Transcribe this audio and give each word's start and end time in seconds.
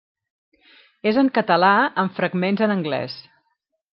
És 1.11 1.19
en 1.23 1.29
català 1.35 1.69
amb 2.05 2.17
fragments 2.21 2.65
en 2.69 2.75
anglès. 2.79 3.21